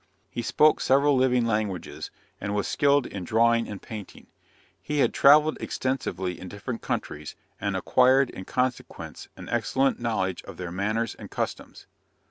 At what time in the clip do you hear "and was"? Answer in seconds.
2.39-2.67